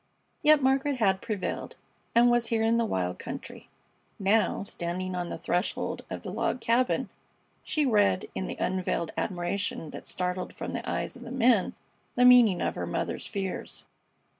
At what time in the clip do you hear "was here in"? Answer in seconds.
2.31-2.77